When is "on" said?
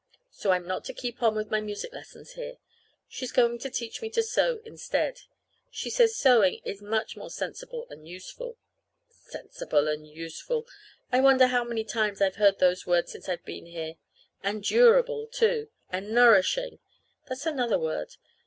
1.21-1.35